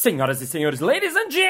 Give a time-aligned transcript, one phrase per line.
[0.00, 1.42] Senhoras e senhores, ladies and gentlemen,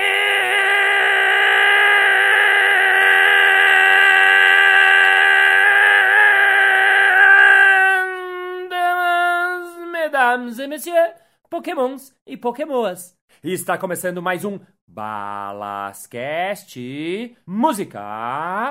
[9.92, 11.12] mesdames et messieurs,
[11.50, 13.14] pokémons e pokémoas.
[13.44, 16.80] Está começando mais um Balascast
[17.46, 18.70] Música.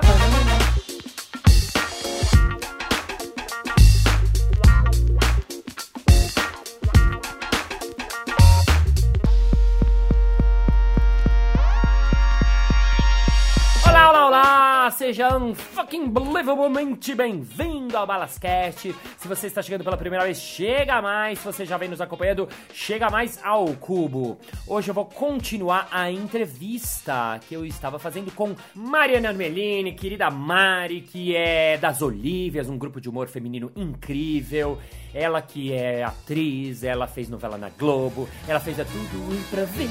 [14.28, 14.90] Olá!
[14.90, 18.94] Seja um fucking believablemente bem-vindo ao Balascast.
[19.16, 21.38] Se você está chegando pela primeira vez, chega mais.
[21.38, 24.38] Se você já vem nos acompanhando, chega mais ao cubo.
[24.66, 31.00] Hoje eu vou continuar a entrevista que eu estava fazendo com Mariana Armelini, querida Mari,
[31.00, 34.78] que é das Olívias, um grupo de humor feminino incrível.
[35.14, 39.86] Ela que é atriz, ela fez novela na Globo, ela fez a tudo improviso.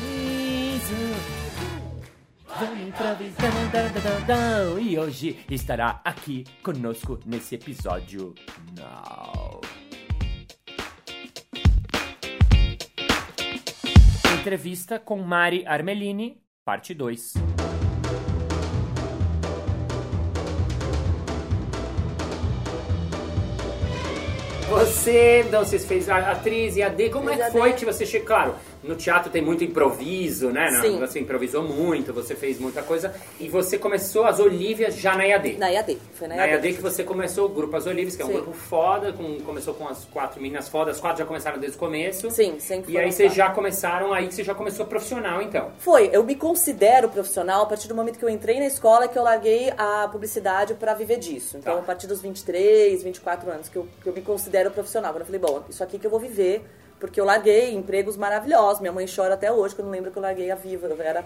[2.59, 8.33] Vamos improvisando, dan, e hoje estará aqui conosco nesse episódio.
[8.75, 9.61] Now.
[14.39, 17.33] Entrevista com Mari Armelini, parte 2.
[24.69, 28.05] Você, então, você fez a atriz e a D, como é que foi que você
[28.05, 28.27] chegou?
[28.27, 28.55] Claro,
[28.87, 30.69] no teatro tem muito improviso, né?
[30.81, 30.99] Sim.
[30.99, 33.13] Você improvisou muito, você fez muita coisa.
[33.39, 35.57] E você começou as Olívias já na EAD.
[35.57, 36.73] Na IAD, foi na Na IAD.
[36.73, 38.33] Que você começou o grupo As Olívias, que é um Sim.
[38.35, 41.79] grupo foda, com- começou com as quatro meninas fodas, as quatro já começaram desde o
[41.79, 42.31] começo.
[42.31, 45.71] Sim, sempre E aí vocês já começaram, aí que você já começou profissional, então.
[45.79, 49.17] Foi, eu me considero profissional a partir do momento que eu entrei na escola que
[49.17, 51.57] eu larguei a publicidade pra viver disso.
[51.57, 51.79] Então, Tá.
[51.79, 55.11] a partir dos 23, 24 anos que eu, que eu me considero profissional.
[55.11, 56.63] Quando eu falei, bom, isso aqui que eu vou viver,
[56.99, 58.79] porque eu larguei empregos maravilhosos.
[58.81, 60.87] Minha mãe chora até hoje quando lembra que eu larguei a Viva.
[60.87, 61.23] Eu era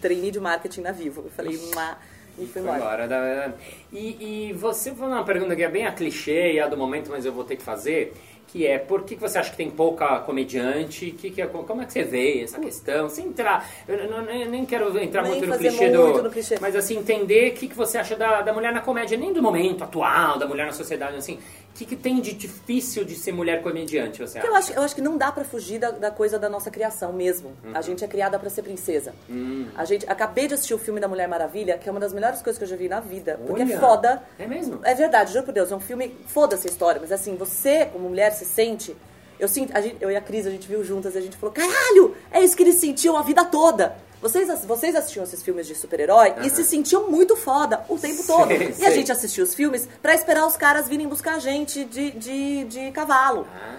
[0.00, 1.22] trainee de marketing na Vivo.
[1.24, 1.96] Eu falei, Mua,
[2.38, 2.76] e fui embora.
[2.76, 3.52] Agora, da-
[3.92, 7.10] E, e você foi uma pergunta que é bem a clichê e a do momento,
[7.10, 8.14] mas eu vou ter que fazer,
[8.46, 11.10] que é por que que você acha que tem pouca comediante?
[11.12, 13.08] Que que é- como é que você vê essa questão?
[13.08, 16.56] Sem entrar, eu não- nem quero entrar Nem muito no clichê muito do, no clichê.
[16.60, 19.42] mas assim entender o que que você acha da, da mulher na comédia, nem do
[19.42, 21.38] momento atual da mulher na sociedade, assim,
[21.74, 24.20] o que que tem de difícil de ser mulher comediante?
[24.20, 24.48] Você Porque acha?
[24.48, 27.12] eu acho, eu acho que não dá pra fugir da, da coisa da nossa criação
[27.12, 27.52] mesmo.
[27.64, 27.70] Uhum.
[27.74, 29.14] A gente é criada pra ser princesa.
[29.30, 29.68] Hum.
[29.76, 32.42] A gente acabei de assistir o filme da Mulher Maravilha, que é uma das melhores
[32.42, 34.22] coisas que eu já vi na vida, porque Olha, é foda.
[34.38, 34.80] é mesmo?
[34.82, 38.08] É verdade, juro por Deus, é um filme foda-se a história, mas assim, você como
[38.08, 38.94] mulher se sente
[39.38, 41.54] eu sinto, gente- eu e a Cris, a gente viu juntas e a gente falou:
[41.54, 43.96] "Caralho, é isso que eles sentiam a vida toda".
[44.20, 48.48] Vocês, vocês assistiam esses filmes de super-herói e se sentiam muito foda o tempo todo.
[48.48, 51.84] Sei, E a gente assistia os filmes pra esperar os caras virem buscar a gente
[51.86, 53.46] de, de, de cavalo.
[53.54, 53.76] Ah,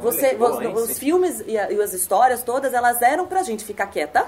[0.00, 3.86] Você, bom, os, filmes e, a- e as histórias todas, elas eram pra gente ficar
[3.86, 4.26] quieta.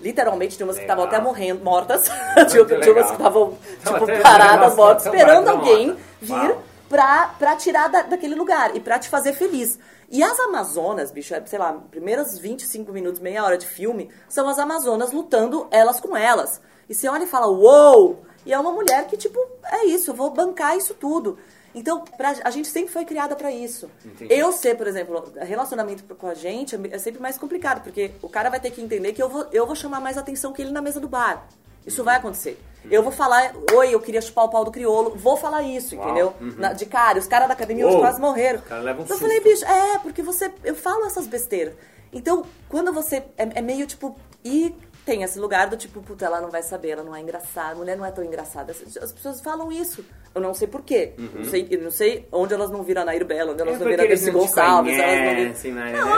[0.00, 1.30] Literalmente, tinha umas que estavam até Legal.
[1.32, 2.04] morrendo, mortas.
[2.48, 3.04] tinha, tinha umas legal.
[3.06, 6.62] que estavam, Tava tipo, até- paradas, mortas, esperando alguém vir Uau.
[6.90, 9.78] Pra, pra tirar da- daquele lugar e pra te fazer feliz.
[10.10, 14.48] E as Amazonas, bicho, é, sei lá, primeiros 25 minutos, meia hora de filme, são
[14.48, 16.60] as Amazonas lutando elas com elas.
[16.88, 18.22] E você olha e fala, uou!
[18.44, 21.38] E é uma mulher que, tipo, é isso, eu vou bancar isso tudo.
[21.72, 23.88] Então, pra- a gente sempre foi criada pra isso.
[24.04, 24.34] Entendi.
[24.34, 28.50] Eu ser, por exemplo, relacionamento com a gente é sempre mais complicado, porque o cara
[28.50, 30.82] vai ter que entender que eu vou, eu vou chamar mais atenção que ele na
[30.82, 31.46] mesa do bar.
[31.90, 32.58] Isso vai acontecer.
[32.90, 35.12] Eu vou falar, oi, eu queria chupar o pau do criolo.
[35.14, 36.34] Vou falar isso, Uau, entendeu?
[36.40, 36.54] uhum.
[36.56, 38.58] Na- de cara, os caras da academia Uou, quase morreram.
[38.58, 39.20] um então eu susto.
[39.20, 40.50] falei, bicho, é, porque você.
[40.64, 41.74] Eu falo essas besteiras.
[42.12, 43.16] Então, quando você.
[43.36, 44.16] É, é meio tipo.
[44.42, 44.74] E
[45.04, 47.74] tem esse lugar do tipo, puta, ela não vai saber, ela não é engraçada, a
[47.74, 48.72] mulher não é tão engraçada.
[48.72, 50.02] As, as pessoas falam isso.
[50.34, 51.12] Eu não sei porquê.
[51.18, 53.78] Não, sei, eu não sei onde elas não viram a Nair Bela, onde elas É
[53.78, 55.74] não viram a te Gonçalves, elas não viram.
[55.74, 55.92] né?
[55.92, 56.08] Não,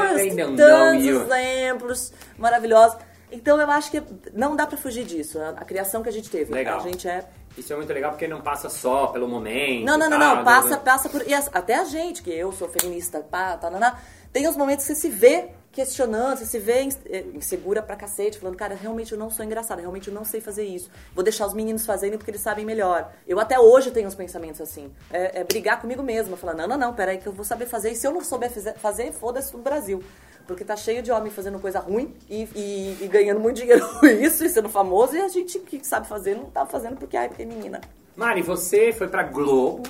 [0.57, 2.99] don't tantos exemplos maravilhosos.
[3.33, 5.39] Então eu acho que não dá pra fugir disso.
[5.41, 6.53] A, a criação que a gente teve.
[6.53, 6.79] Legal.
[6.79, 7.25] A gente é
[7.57, 9.85] Isso é muito legal porque não passa só pelo momento.
[9.85, 10.35] não, não, não, tá?
[10.37, 10.45] não.
[10.45, 11.27] Passa, passa por.
[11.27, 13.99] E as- até a gente, que eu sou feminista, pá, tá, naná,
[14.33, 18.39] tem os momentos que você se vê questionando, você se vê eh, insegura pra cacete,
[18.39, 20.91] falando, cara, realmente eu não sou engraçada, realmente eu não sei fazer isso.
[21.15, 23.11] Vou deixar os meninos fazerem porque eles sabem melhor.
[23.27, 24.93] Eu até hoje tenho uns pensamentos assim.
[25.11, 27.91] É, é brigar comigo mesma, falar, não, não, não, peraí que eu vou saber fazer.
[27.91, 30.03] E se eu não souber fazer, foda-se no Brasil.
[30.47, 34.07] Porque tá cheio de homem fazendo coisa ruim e, e- e ganhando muito dinheiro com
[34.07, 37.29] isso e sendo famoso, e a gente que sabe fazer não tá fazendo porque, ai,
[37.29, 37.81] porque é menina.
[38.17, 39.83] Mari, você foi pra Globo,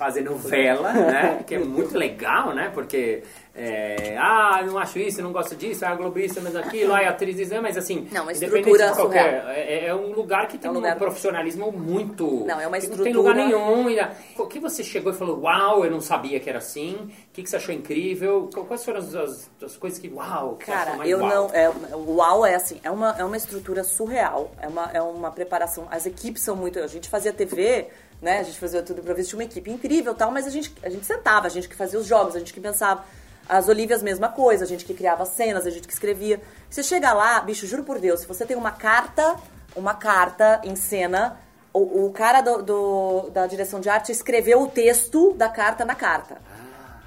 [0.00, 1.40] fazer novela, né?
[1.46, 2.70] Que é muito legal, né?
[2.72, 3.22] Porque
[3.54, 7.50] é, ah, não acho isso, não gosto disso, ah, globista, mas aquilo, ah, atriz diz,
[7.60, 9.48] mas assim, Não, uma independente estrutura de qualquer, surreal.
[9.50, 12.46] é, é um lugar que tem É um um, lugar- profissionalismo muito.
[12.46, 13.90] Não, é uma que Não tem lugar estrutura- nenhum.
[13.90, 14.00] E,
[14.38, 16.94] o que você chegou e falou, uau, eu não sabia que era assim.
[16.94, 18.48] O que, que você achou incrível?
[18.66, 21.28] Quais foram as, as- as coisas que, uau, que Cara, mais eu uau?
[21.28, 21.50] não.
[21.52, 24.50] É, UAU é assim, é uma, é uma estrutura surreal.
[24.62, 25.86] É uma, é uma preparação.
[25.90, 26.78] As equipes são muito.
[26.78, 27.88] A gente fazia TV,
[28.20, 28.40] né?
[28.40, 31.06] A gente fazia tudo improviso, tinha uma equipe incrível tal, mas a gente, a gente
[31.06, 33.04] sentava, a gente que fazia os jogos, a gente que pensava.
[33.48, 36.40] As Olívias, mesma coisa, a gente que criava cenas, a gente que escrevia.
[36.68, 39.34] Você chega lá, bicho, juro por Deus, se você tem uma carta,
[39.74, 41.36] uma carta em cena,
[41.72, 45.96] o, o cara do, do- da direção de arte escreveu o texto da carta na
[45.96, 46.34] carta.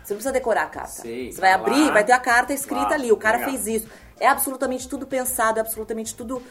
[0.03, 0.89] Você não precisa decorar a carta.
[1.01, 1.91] Sei, Você vai tá abrir, lá.
[1.93, 3.09] vai ter a carta escrita Lá, ali.
[3.09, 3.51] O cara legal.
[3.51, 3.87] fez isso.
[4.19, 6.43] É absolutamente tudo pensado, é absolutamente tudo.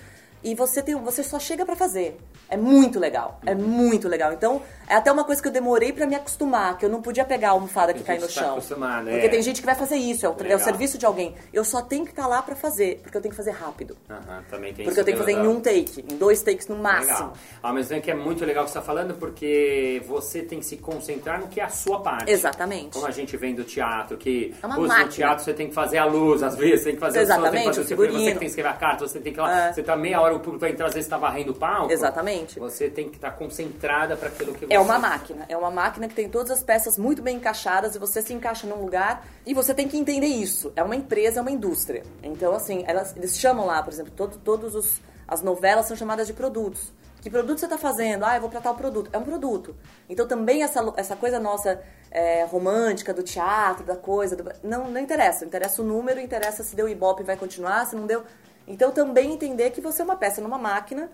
[0.44, 2.18] E você tem, você só chega pra fazer.
[2.48, 3.40] É muito legal.
[3.46, 4.32] É muito legal.
[4.32, 7.24] Então, é até uma coisa que eu demorei pra me acostumar, que eu não podia
[7.24, 8.52] pegar a almofada que A cai no tá chão.
[8.52, 9.12] acostumado, é.
[9.12, 10.58] Porque tem gente que vai fazer isso, é o, é o Legal.
[10.58, 11.34] serviço de alguém.
[11.52, 13.96] Eu só tenho que estar lá pra fazer, porque eu tenho que fazer rápido.
[14.10, 16.66] Aham, também tem Porque eu tenho que fazer pelo- em um take, em dois takes
[16.68, 17.12] no máximo.
[17.14, 17.32] Legal.
[17.62, 20.58] Ao mesmo tempo que é muito legal o que você está falando, porque você tem
[20.58, 22.30] que se concentrar no que é a sua parte.
[22.30, 22.90] Exatamente.
[22.92, 26.04] Como a gente vem do teatro, que É no teatro você tem que fazer a
[26.04, 28.18] luz, às vezes, tem que fazer Exatamente, o som, tem que fazer o o figurino,
[28.18, 29.72] você tem que escrever a carta, você tem que lá, É.
[29.72, 31.92] você tá meia hora, o público vai entrar, às vezes tá varrendo o palco.
[31.92, 32.58] Exatamente.
[32.58, 34.74] Você tem que estar concentrada para aquilo que você...
[34.74, 35.44] É uma máquina.
[35.48, 38.66] É uma máquina que tem todas as peças muito bem encaixadas e você se encaixa
[38.66, 40.72] num lugar e você tem que entender isso.
[40.76, 42.02] É uma empresa, é uma indústria.
[42.22, 46.26] Então, assim, elas, eles chamam lá, por exemplo, todo, todos os, as novelas são chamadas
[46.26, 46.92] de produtos.
[47.20, 48.24] Que produto você está fazendo?
[48.24, 49.08] Ah, eu vou pra tal produto.
[49.12, 49.76] É um produto.
[50.08, 51.80] Então também essa, essa coisa nossa
[52.10, 55.44] é, romântica do teatro, da coisa, do- não, não interessa.
[55.44, 58.24] Interessa o número, interessa se deu ibope vai continuar, se não deu.
[58.72, 61.10] Então também entender que você é uma peça numa máquina,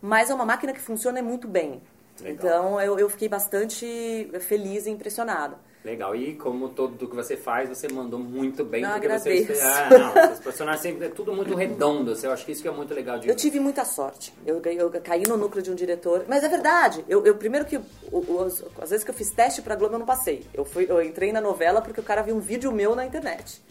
[0.00, 1.82] mas é uma máquina que funciona muito bem.
[2.20, 2.34] Legal.
[2.34, 5.58] Então eu, eu fiquei bastante feliz e impressionada.
[5.82, 9.54] Legal, e como tudo que você faz, você mandou muito bem, Não, porque agradeço.
[9.54, 9.60] você...
[9.62, 12.70] Ah, não, os personagens sempre, é tudo muito redondo, eu acho que isso que é
[12.70, 14.34] muito legal de Eu tive muita sorte.
[14.46, 16.24] Eu, eu caí no núcleo de um diretor.
[16.28, 17.02] Mas é verdade.
[17.08, 17.78] Eu, eu primeiro que.
[17.78, 17.82] o-
[18.12, 18.42] o-
[18.80, 20.46] às vezes que eu fiz teste pra Globo, eu não passei.
[20.52, 23.62] Eu, fui, eu entrei na novela porque o cara viu um vídeo meu na internet.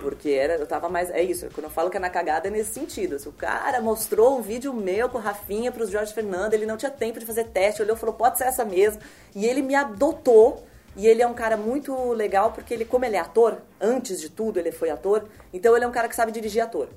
[0.00, 1.10] Porque era, eu tava mais.
[1.10, 1.48] É isso.
[1.52, 3.18] Quando eu falo que é na cagada, é nesse sentido.
[3.18, 6.76] Se o cara mostrou um vídeo meu com o Rafinha pros Jorge Fernando, ele não
[6.76, 9.00] tinha tempo de fazer teste, olhou e falou: pode ser essa mesmo.
[9.34, 10.64] E ele me adotou.
[10.98, 14.28] E ele é um cara muito legal porque ele, como ele é ator, antes de
[14.28, 16.88] tudo ele foi ator, então ele é um cara que sabe dirigir ator.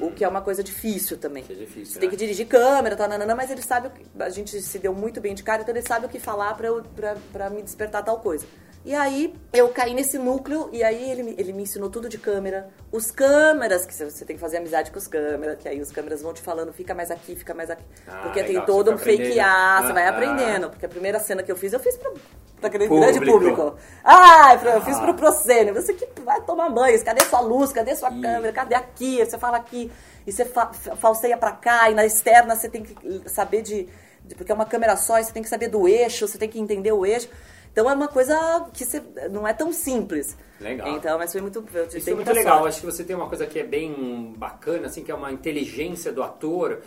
[0.00, 1.44] O que é uma coisa difícil também.
[1.50, 2.10] É difícil, Você tem né?
[2.12, 5.20] que dirigir câmera, tá, nanana, mas ele sabe, o que- a gente se deu muito
[5.20, 8.04] bem de cara, então ele sabe o que falar pra, eu- pra, pra me despertar
[8.04, 8.46] tal coisa.
[8.84, 12.18] E aí eu caí nesse núcleo e aí ele, me- ele me ensinou tudo de
[12.18, 12.68] câmera.
[12.90, 16.20] Os câmeras, que você tem que fazer amizade com os câmeras, que aí os câmeras
[16.20, 17.84] vão te falando, fica mais aqui, fica mais aqui.
[18.08, 19.46] Ah, porque legal, tem todo um foi fake aprendendo.
[19.48, 20.70] ah, você vai Ah, aprendendo.
[20.70, 22.10] Porque a primeira cena que eu fiz, eu fiz pra,
[22.58, 23.12] pra aquele Público.
[23.12, 23.76] grande público.
[24.02, 25.00] Ah, eu fiz Ah.
[25.02, 25.74] pro Procênio.
[25.74, 29.20] Você que vai tomar banho, cadê sua luz, cadê sua câmera, cadê aqui?
[29.20, 29.92] Aí Você fala aqui,
[30.26, 32.96] e você fa- falseia pra cá, e na externa você tem que
[33.30, 33.88] saber de,
[34.24, 36.48] de- Porque é uma câmera só, e você tem que saber do eixo, você tem
[36.48, 37.28] que entender o eixo.
[37.72, 40.36] Então é uma coisa que você, não é tão simples.
[40.60, 40.88] Legal.
[40.88, 41.64] Então, mas foi muito.
[41.72, 42.58] Eu Isso é muito legal.
[42.58, 42.68] sorte.
[42.68, 46.12] Acho que você tem uma coisa que é bem bacana, assim, que é uma inteligência
[46.12, 46.82] do ator,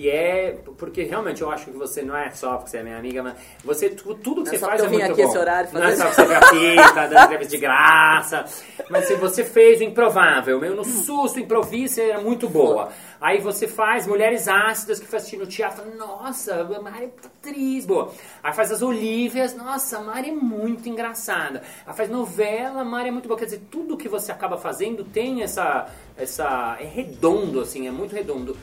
[0.00, 0.58] que é.
[0.78, 3.34] Porque realmente eu acho que você não é só porque você é minha amiga, mas
[3.62, 5.28] você, tu- tudo que Não é você faz é muito aqui bom.
[5.28, 8.44] esse horário Não é só porque você aqui, tá dando entrevista de graça.
[8.88, 12.88] Mas se você fez o improvável, meio no susto, improviso, era muito boa.
[13.20, 17.10] Aí você faz Mulheres Ácidas, que foi assistir no teatro, fala, nossa, a Mari é
[17.26, 18.10] atriz, boa.
[18.42, 21.62] Aí faz as Olívias, nossa, a Mari é muito engraçada.
[21.86, 23.38] Aí faz novela, a Mari é muito boa.
[23.38, 25.86] Quer dizer, tudo que você acaba fazendo tem essa.
[26.16, 28.56] essa é redondo, assim, é muito redondo.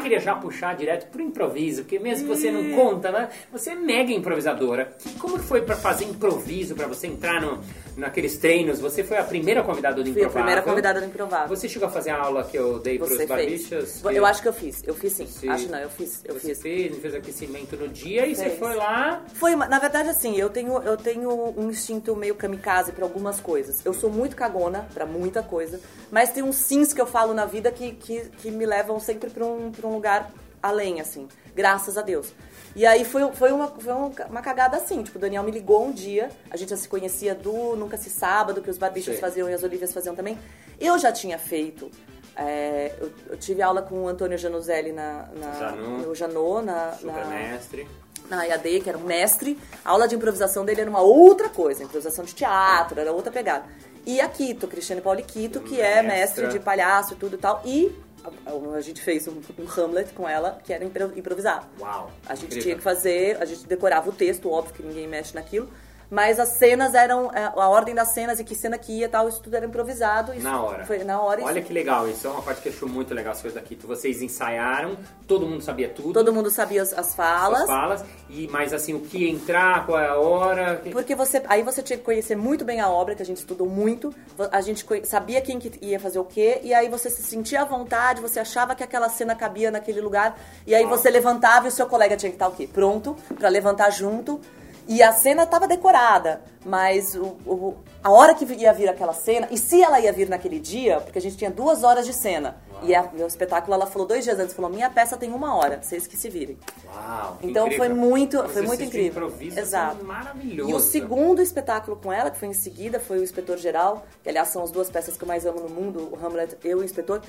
[0.00, 3.28] Queria já puxar direto pro improviso, porque mesmo que você não conta, né?
[3.52, 4.96] Você é mega improvisadora.
[5.18, 7.60] Como que foi pra fazer improviso, pra você entrar no,
[8.00, 8.80] naqueles treinos?
[8.80, 10.32] Você foi a primeira convidada do Fui a Improvável.
[10.32, 11.48] primeira convidada do Improvável.
[11.48, 14.00] Você chegou a fazer a aula que eu dei pros Você barbichas?
[14.02, 14.82] que Eu acho que eu fiz.
[14.86, 15.26] Eu fiz sim.
[15.26, 16.22] Você- Acho não, eu fiz.
[16.24, 16.62] Eu você fiz.
[16.62, 18.58] fez, fez aquecimento no dia e você Fez.
[18.58, 19.22] foi lá...
[19.34, 23.40] Foi, uma- na verdade, assim, eu tenho, eu tenho um instinto meio kamikaze pra algumas
[23.40, 23.84] coisas.
[23.84, 25.78] Eu sou muito cagona pra muita coisa,
[26.10, 29.28] mas tem uns sims que eu falo na vida que, que, que me levam sempre
[29.30, 30.30] pra um, pra um lugar
[30.62, 31.28] além, assim.
[31.54, 32.32] Graças a Deus.
[32.74, 35.84] E aí foi, foi, uma, foi um- uma cagada assim, tipo, o Daniel me ligou
[35.84, 39.20] um dia, a gente já se conhecia do Nunca Se Sábado, que os barbichos Sim.
[39.20, 40.38] faziam e as Olívias faziam também.
[40.78, 41.90] Eu já tinha feito,
[42.36, 45.98] é, eu, eu tive aula com o Antônio Januzelli na, na, Janu.
[46.06, 47.88] no Janô, na, na, mestre.
[48.28, 51.82] na IAD, que era um mestre, a aula de improvisação dele era uma outra coisa,
[51.82, 53.64] improvisação de teatro, era outra pegada.
[54.06, 57.60] E a Quito, Cristiane Pauli Quito, que é mestre de palhaço e tudo e tal.
[57.66, 57.92] E
[58.24, 61.66] a, a gente fez um, um Hamlet com ela, que era impro- improvisado.
[61.78, 62.10] Uau.
[62.26, 62.62] A gente incrível.
[62.62, 65.68] tinha que fazer, a gente decorava o texto, óbvio que ninguém mexe naquilo.
[66.10, 69.08] Mas as cenas eram, é, a ordem das cenas e que cena que ia e
[69.08, 70.34] tal, isso tudo era improvisado.
[70.40, 70.84] Na hora.
[70.84, 71.42] Foi na hora.
[71.44, 73.60] Olha isso, que legal, isso é uma parte que eu acho muito legal as coisas
[73.60, 73.76] daqui.
[73.86, 74.96] Vocês ensaiaram,
[75.28, 76.12] todo mundo sabia tudo.
[76.12, 77.60] Todo mundo sabia as, as falas.
[77.60, 78.04] as falas.
[78.28, 80.76] E, mas assim, o que entrar, qual é a hora.
[80.82, 83.38] que- Porque você, aí você tinha que conhecer muito bem a obra, que a gente
[83.38, 84.12] estudou muito.
[84.50, 87.64] A gente sabia quem que ia fazer o quê, e aí você se sentia à
[87.64, 90.36] vontade, você achava que aquela cena cabia naquele lugar,
[90.66, 90.96] e aí Uau.
[90.98, 92.68] você levantava e o seu colega tinha que estar o quê?
[92.70, 94.40] Pronto pra levantar junto.
[94.88, 99.46] E a cena estava decorada, mas o, o- a hora que ia vir aquela cena,
[99.50, 102.56] e se ela ia vir naquele dia, porque a gente tinha duas horas de cena,
[102.82, 105.80] e a, no espetáculo ela falou dois dias antes, falou, minha peça tem uma hora,
[105.82, 106.58] vocês que se virem.
[106.86, 107.86] Uau, Então incrível.
[107.86, 109.08] foi muito- Os foi muito incrível.
[109.26, 109.96] improviso Exato.
[109.98, 110.70] são maravilhoso.
[110.70, 114.28] E o segundo espetáculo com ela, que foi em seguida, foi o Inspetor Geral, que
[114.28, 116.82] aliás são as duas peças que eu mais amo no mundo, o Hamlet e o
[116.82, 117.20] Inspetor.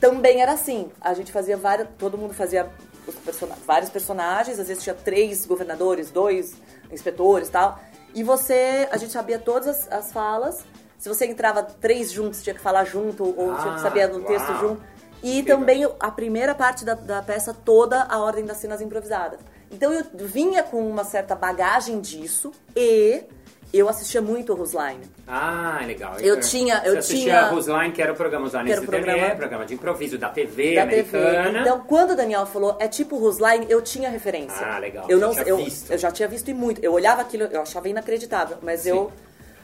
[0.00, 2.68] Também era assim, a gente fazia várias, todo mundo fazia
[3.06, 6.54] os persona- vários personagens, às vezes tinha três governadores, dois
[6.90, 7.78] inspetores e tal.
[8.14, 10.64] E você, a gente sabia todas as, as falas.
[10.98, 14.22] Se você entrava três juntos, tinha que falar junto, ou tinha Ah, que saber do
[14.22, 14.82] texto junto.
[15.22, 19.40] E também a primeira parte da, da peça toda, a ordem das cenas improvisadas.
[19.70, 23.24] Então eu vinha com uma certa bagagem disso e
[23.72, 25.02] eu assistia muito o Rusline.
[25.26, 26.18] Ah, legal.
[26.20, 29.06] Eu tinha- eu Você assistia tinha- a Rusline, que era o programa era nesse programa-
[29.12, 31.48] programa, programa de improviso da TV da americana.
[31.50, 31.58] TV.
[31.60, 34.64] Então, quando o Daniel falou é tipo Rusline, eu tinha referência.
[34.66, 35.04] Ah, legal.
[35.08, 35.90] Eu Você não, tinha eu, visto.
[35.90, 36.82] eu já tinha visto e muito.
[36.82, 38.90] Eu olhava aquilo, eu achava inacreditável, mas Sim.
[38.90, 39.12] eu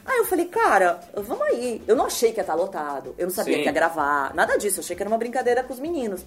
[0.05, 1.81] Aí eu falei, cara, vamos aí.
[1.87, 3.15] Eu não achei que ia estar lotado.
[3.17, 3.61] Eu não sabia Sim.
[3.61, 4.35] que ia gravar.
[4.35, 4.81] Nada disso.
[4.81, 6.27] Eu achei que era uma brincadeira com os meninos.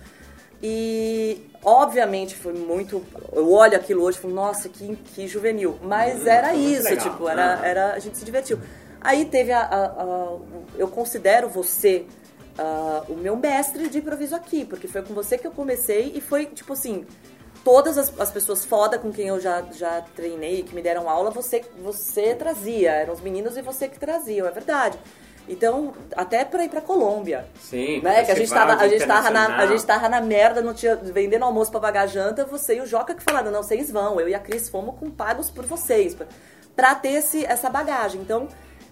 [0.68, 3.06] E, obviamente, foi muito.
[3.32, 5.78] Eu olho aquilo hoje e falo, nossa, que, que juvenil.
[5.84, 7.12] Mas Hum, era isso, legal.
[7.12, 7.64] tipo, era, Aham.
[7.66, 8.60] era, a gente se divertiu.
[9.00, 9.62] Aí teve a.
[9.62, 10.38] a- a-
[10.76, 12.06] eu considero você
[12.58, 16.20] ah, o meu mestre de improviso aqui, porque foi com você que eu comecei e
[16.22, 17.06] foi, tipo assim.
[17.64, 21.32] Todas as, as pessoas foda com quem eu já, já treinei, que me deram aula,
[21.32, 22.92] você, você trazia.
[22.92, 24.98] Eram os meninos e você que traziam, é verdade.
[25.48, 27.46] Então, até pra ir pra Colômbia.
[27.60, 28.24] Sim, Né?
[28.24, 30.96] Que a gente, tava, a, gente tava na, a gente tava na merda, não tinha,
[30.96, 34.20] vendendo almoço pra pagar a janta, você e o Joca que falaram, não, vocês vão.
[34.20, 36.28] Eu e a Cris fomos com pagos por vocês, pra,
[36.76, 38.22] pra ter esse, essa bagagem.
[38.22, 38.48] Então,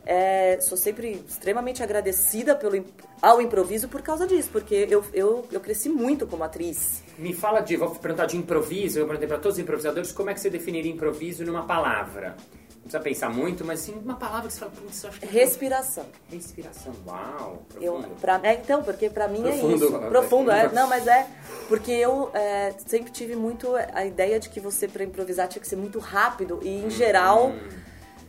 [0.05, 2.85] é, sou sempre extremamente agradecida pelo,
[3.21, 7.01] ao improviso por causa disso, porque eu, eu, eu cresci muito como atriz.
[7.17, 10.33] Me fala de, vou perguntar de improviso, eu perguntei para todos os improvisadores, como é
[10.33, 12.35] que você definiria improviso numa palavra?
[12.83, 15.25] Não precisa pensar muito, mas sim uma palavra que você fala, putz, eu acho que...
[15.25, 16.05] é Respiração.
[16.29, 18.15] Respiração, uau, Eu, profundo.
[18.19, 19.87] pra, é, então, porque pra mim Profundo, é isso.
[20.09, 20.59] Profundo, é.
[20.59, 20.75] profundo.
[20.75, 21.25] Não, mas é.
[21.69, 25.67] Porque eu é, sempre tive muito a ideia de que você, pra improvisar, tinha que
[25.67, 26.59] ser muito rápido.
[26.61, 27.69] E, em geral, Hum,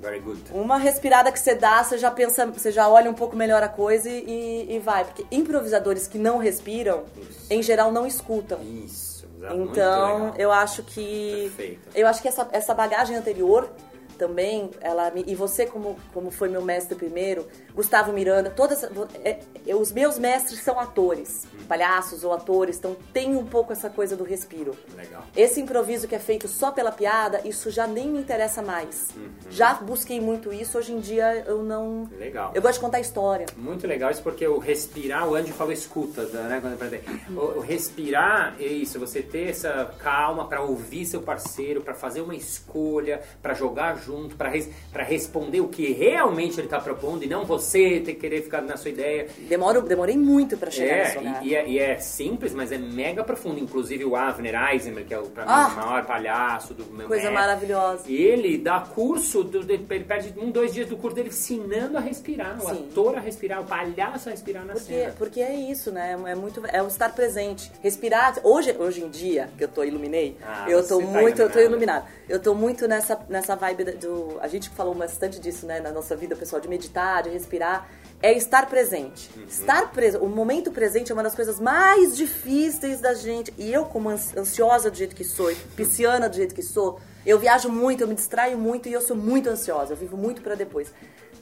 [0.01, 0.41] very good.
[0.53, 3.69] uma respirada que você dá, você já pensa, você já olha um pouco melhor a
[3.69, 5.05] coisa e, e vai.
[5.05, 7.47] Porque improvisadores que não respiram, Isso.
[7.51, 8.61] em geral, não escutam.
[8.63, 10.35] Isso, exato, muito Então, legal.
[10.39, 11.51] eu acho que.
[11.57, 11.89] Perfeito.
[11.93, 13.69] Eu acho que essa, essa bagagem anterior
[14.15, 18.85] também, ela me, e você como, como foi meu mestre primeiro, Gustavo Miranda, todas
[19.25, 21.65] é, é, os meus mestres são atores, Hum.
[21.69, 24.75] palhaços ou atores, então tem um pouco essa coisa do respiro.
[24.97, 25.23] Legal.
[25.37, 29.09] Esse improviso que é feito só pela piada, isso já nem me interessa mais.
[29.17, 29.31] Uhum.
[29.51, 32.09] Já busquei muito isso, hoje em dia eu não.
[32.19, 32.53] Legal.
[32.55, 33.47] Eu gosto de contar história.
[33.57, 36.59] Muito legal isso porque o respirar, o Andy falou escuta, né?
[36.61, 37.05] Quando eu perguntei.
[37.37, 42.21] o, o respirar é isso, você ter essa calma para ouvir seu parceiro, para fazer
[42.21, 47.23] uma escolha, para jogar junto, para res, pra responder o que realmente ele tá propondo
[47.25, 49.27] e não você ter que querer ficar na sua ideia.
[49.49, 51.45] Demoro, demorei muito pra chegar nesse É, lugar.
[51.45, 53.59] e, e é, e é simples, mas é mega profundo.
[53.61, 55.69] Inclusive o Avner Eisenberg, que é o, pra mim, Ah!
[55.69, 58.05] o maior palhaço do meu Coisa mestre, maravilhosa.
[58.11, 62.57] ele dá curso, do, ele perde um, dois dias do curso dele ensinando a respirar,
[62.59, 62.87] o Sim.
[62.91, 65.15] ator a respirar, o palhaço a respirar na Porque, cena.
[65.19, 66.17] porque é isso, né?
[66.27, 67.71] É muito é o estar presente.
[67.83, 68.39] Respirar.
[68.43, 71.59] Hoje, hoje em dia, que eu tô iluminei, Ah, eu tô tá muito, eu tô
[71.61, 72.05] iluminada.
[72.29, 74.39] Eu tô muito nessa, nessa vibe da- do.
[74.41, 77.89] A gente falou bastante disso, né, na nossa vida pessoal, de meditar, de respirar.
[78.23, 79.31] É estar presente.
[79.37, 79.45] Uhum.
[79.47, 79.91] Estar.
[80.21, 83.53] O momento presente é uma das coisas mais difíceis da gente.
[83.59, 86.99] E eu, como ans- ansiosa do jeito que sou, e pisciana do jeito que sou,
[87.27, 89.93] eu viajo muito, eu me distraio muito e eu sou muito ansiosa.
[89.93, 90.91] Eu vivo muito pra depois.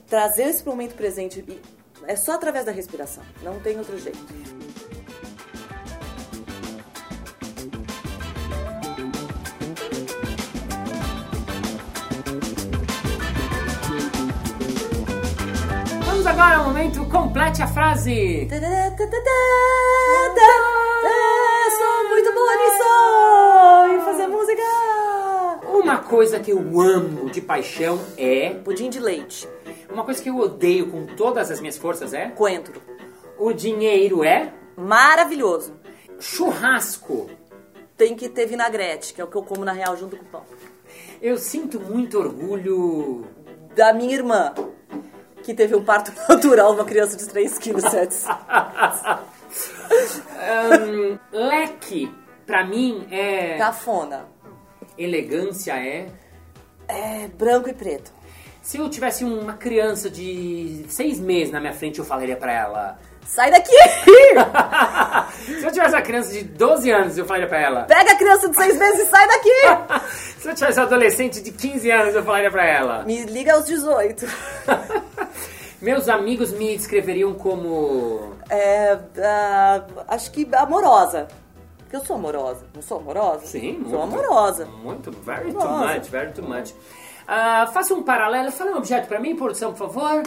[0.07, 1.43] Trazer esse momento presente
[2.05, 3.23] é só através da respiração.
[3.41, 4.19] Não tem outro jeito.
[16.33, 18.47] Agora ao momento complete a frase.
[21.77, 22.83] Sou muito boa nisso!
[23.93, 24.61] Em fazer música!
[25.71, 29.47] Uma coisa que eu amo de paixão é Pudim de leite.
[29.91, 32.29] Uma coisa que eu odeio com todas as minhas forças é.
[32.29, 32.81] Coentro.
[33.37, 34.51] O dinheiro é.
[34.75, 35.75] Maravilhoso.
[36.19, 37.29] Churrasco.
[37.95, 40.29] Tem que ter vinagrete, que é o que eu como na real junto com o
[40.29, 40.43] pão.
[41.21, 43.23] Eu sinto muito orgulho.
[43.75, 44.53] Da minha irmã,
[45.43, 48.15] que teve um parto natural, uma criança de 3 quilos, 7.
[50.39, 52.11] Ahn, leque,
[52.45, 53.57] pra mim, é.
[53.57, 54.25] Cafona.
[54.97, 56.07] Elegância é.
[56.87, 58.11] É branco e preto.
[58.61, 62.97] Se eu tivesse uma criança de seis meses na minha frente, eu falaria pra ela.
[63.25, 63.71] Sai daqui!
[65.59, 67.83] Se eu tivesse uma criança de 12 anos, eu falaria pra ela.
[67.83, 70.05] Pega a criança de 6 meses e sai daqui!
[70.39, 73.03] Se eu tivesse um adolescente de 15 anos, eu falaria pra ela.
[73.03, 74.25] Me liga aos 18.
[75.83, 78.37] Meus amigos me descreveriam como.
[78.49, 81.27] É, ah, acho que amorosa.
[81.77, 82.65] Porque eu sou amorosa.
[82.73, 83.45] Não sou amorosa?
[83.45, 83.89] Sim, muito.
[83.89, 84.65] Sou amorosa.
[84.65, 85.93] Muito, very too Nossa.
[85.93, 86.73] much, very too much.
[87.27, 90.23] Ah, faça um paralelo, fala um objeto pra mim, produção, por favor.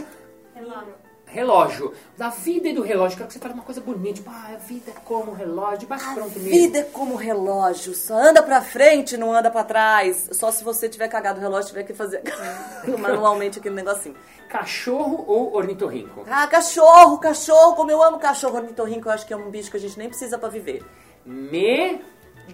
[0.55, 1.06] Relógio.
[1.37, 1.93] Relógio.
[2.17, 4.15] Da vida e do relógio, quero que você fale uma coisa bonita.
[4.15, 6.49] Tipo, ah, a vida é como um relógio, bate pronto mesmo.
[6.49, 10.31] Vida é como relógio, só anda pra frente, não anda pra trás.
[10.33, 12.23] Só se você tiver cagado o relógio, tiver que fazer
[12.99, 14.17] manualmente aquele negocinho.
[14.49, 16.25] Cachorro ou ornitorrinco?
[16.27, 19.77] Ah, cachorro, cachorro, como eu amo cachorro ornitorrinco, eu acho que é um bicho que
[19.77, 20.83] a gente nem precisa pra viver.
[21.27, 22.01] Me.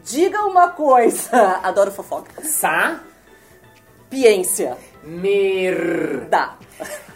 [0.03, 1.31] Diga uma coisa,
[1.63, 2.43] adoro fofoca.
[2.43, 2.99] Sa.
[4.11, 6.27] Piência, Mer.
[6.29, 6.57] dá,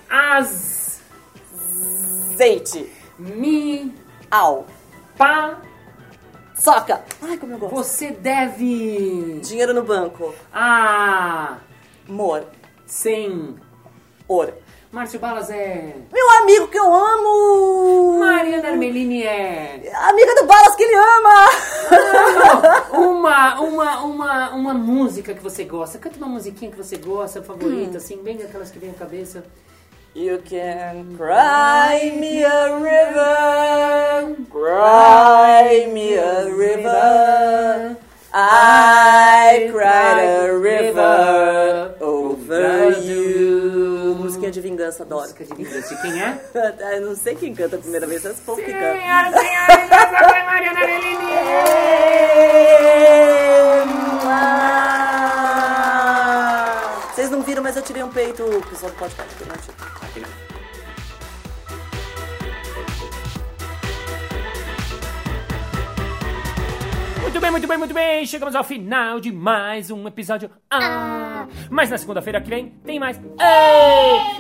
[0.09, 0.86] As.
[2.37, 3.95] Azeite, Mi.
[4.31, 4.67] au,
[5.17, 5.59] Pa.
[6.55, 7.03] soca.
[7.23, 7.75] Ai, como eu gosto.
[7.75, 9.41] Você deve.
[9.43, 11.57] Dinheiro no banco, A.
[12.09, 12.45] amor,
[12.87, 13.57] Sem.
[14.29, 14.53] ouro.
[14.93, 15.95] Márcio Balas é.
[16.13, 18.19] Meu amigo que eu amo!
[18.19, 19.93] Mariana Armelini é.
[20.09, 21.47] Amiga do Balas que ele ama!
[22.97, 25.99] Uma, uma, uma, uma música que você gosta.
[25.99, 29.45] Canta uma musiquinha que você gosta, favorita, assim, bem daquelas que vem à cabeça.
[30.17, 37.99] You can cry me a river, cry me a river.
[38.33, 44.15] I cried a river over you.
[44.15, 45.21] Musiquinha de vingança, adoro.
[45.25, 45.93] Música de vingança.
[45.93, 46.41] E quem é?
[46.97, 48.99] Eu não sei quem canta a primeira vez, é esse povo que canta.
[48.99, 49.35] Senhores,
[49.91, 50.81] essa foi Mariana.
[57.15, 59.57] Vocês não viram, mas eu tirei um peito, o pessoal do podcast, que eu não
[59.57, 59.86] tirei.
[67.47, 68.27] Muito bem, muito bem, muito bem.
[68.27, 70.51] Chegamos ao final de mais um episódio.
[70.69, 71.36] Ah!
[71.71, 73.21] Mas na segunda-feira que vem tem mais.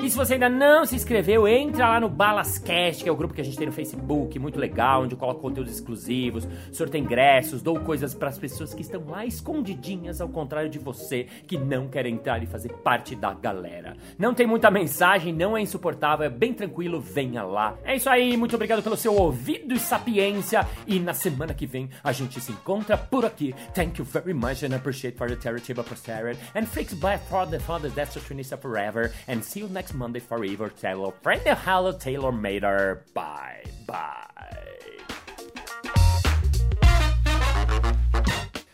[0.02, 3.34] E se você ainda não se inscreveu, entra lá no Balascast, que é o grupo
[3.34, 7.62] que a gente tem no Facebook, muito legal, onde eu coloco conteúdos exclusivos, sorteio ingressos,
[7.62, 11.88] dou coisas para as pessoas que estão lá escondidinhas, ao contrário de você que não
[11.88, 13.96] quer entrar e fazer parte da galera.
[14.18, 17.76] Não tem muita mensagem, não é insuportável, é bem tranquilo, venha lá.
[17.84, 20.66] É isso aí, muito obrigado pelo seu ouvido e sapiência.
[20.86, 23.54] E na semana que vem a gente se encontra por aqui.
[23.74, 26.40] Thank you very much and appreciate for the table prosperity.
[26.54, 29.12] And fix by for the for the death of Trinisa forever.
[29.28, 31.12] And see you next Monday for Evil Taylor.
[31.22, 33.04] Friend the Hello Taylor Mater.
[33.14, 34.22] Bye bye.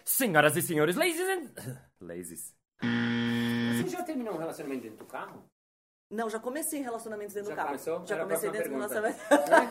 [0.04, 1.48] Senhoras e senhores, ladies and...
[2.00, 2.54] Ladies.
[2.80, 5.44] Você já terminou um relacionamento dentro do carro?
[6.10, 7.68] Não, já comecei relacionamentos dentro Já do carro.
[7.68, 8.06] começou?
[8.06, 9.18] Já Era comecei dentro do relacionamento.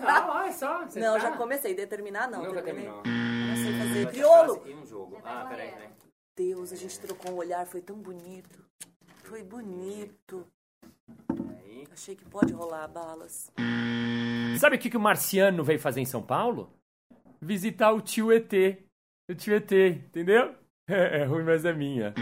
[0.08, 0.86] Ah, olha só.
[0.90, 1.76] você Não, tá- já comecei.
[1.76, 2.44] Determinar, não.
[2.44, 2.90] Nunca terminei.
[2.92, 3.04] terminou.
[3.04, 4.64] Comecei a fazer crioulo.
[4.82, 5.22] um jogo.
[5.24, 5.90] Ah, peraí, peraí.
[6.36, 8.64] Deus, a gente trocou um olhar, foi tão bonito.
[9.24, 10.48] Foi bonito.
[11.92, 13.52] Achei que pode rolar balas.
[14.60, 16.72] Sabe o que, que o Marciano veio fazer em São Paulo?
[17.42, 18.52] Visitar o tio ET.
[19.30, 20.56] O tio ET, entendeu?
[20.88, 22.14] É, é ruim, mas é minha.